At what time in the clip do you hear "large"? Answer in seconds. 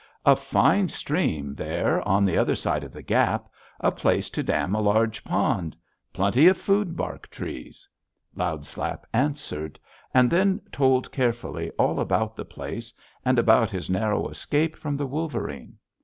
4.81-5.23